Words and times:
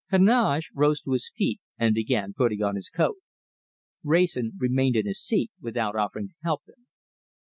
Heneage 0.09 0.71
rose 0.73 0.99
to 1.01 1.11
his 1.11 1.29
feet 1.29 1.59
and 1.77 1.93
began 1.93 2.33
putting 2.33 2.63
on 2.63 2.73
his 2.73 2.89
coat. 2.89 3.17
Wrayson 4.03 4.53
remained 4.57 4.95
in 4.95 5.05
his 5.05 5.21
seat, 5.21 5.51
without 5.61 5.95
offering 5.95 6.29
to 6.29 6.33
help 6.41 6.63
him. 6.67 6.87